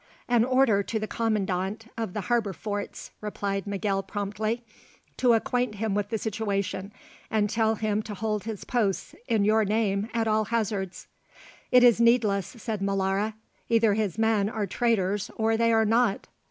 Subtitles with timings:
[0.27, 4.63] "An order to the Commandant of the harbour forts," replied Miguel promptly,
[5.17, 6.91] "to acquaint him with the situation
[7.29, 11.05] and tell him to hold his posts in your name at all hazards."
[11.71, 13.35] "It is needless," said Molara;
[13.69, 16.27] "either his men are traitors or they are not."